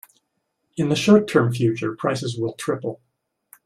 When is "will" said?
2.35-2.53